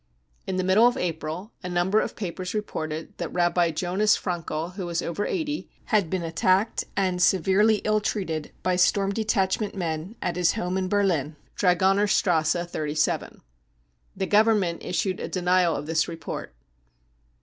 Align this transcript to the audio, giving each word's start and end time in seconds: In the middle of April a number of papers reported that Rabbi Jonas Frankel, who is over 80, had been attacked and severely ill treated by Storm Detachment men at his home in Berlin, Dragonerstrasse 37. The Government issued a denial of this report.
In 0.47 0.55
the 0.55 0.63
middle 0.63 0.87
of 0.87 0.97
April 0.97 1.51
a 1.61 1.69
number 1.69 1.99
of 2.01 2.15
papers 2.15 2.55
reported 2.55 3.15
that 3.19 3.31
Rabbi 3.31 3.69
Jonas 3.69 4.17
Frankel, 4.17 4.73
who 4.73 4.89
is 4.89 5.03
over 5.03 5.27
80, 5.27 5.69
had 5.85 6.09
been 6.09 6.23
attacked 6.23 6.85
and 6.97 7.21
severely 7.21 7.81
ill 7.83 7.99
treated 8.01 8.51
by 8.63 8.77
Storm 8.77 9.11
Detachment 9.11 9.75
men 9.75 10.15
at 10.19 10.37
his 10.37 10.53
home 10.53 10.75
in 10.75 10.87
Berlin, 10.89 11.35
Dragonerstrasse 11.55 12.65
37. 12.65 13.41
The 14.15 14.25
Government 14.25 14.83
issued 14.83 15.19
a 15.19 15.27
denial 15.27 15.75
of 15.75 15.85
this 15.85 16.07
report. 16.07 16.55